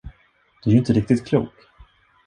Du 0.63 0.69
är 0.69 0.73
ju 0.73 0.77
inte 0.79 0.93
riktigt 0.93 1.25
klok! 1.27 1.53